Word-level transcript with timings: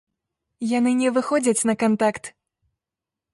Яны 0.77 0.91
не 1.01 1.09
выходзяць 1.17 1.67
на 1.71 1.77
кантакт. 1.85 2.33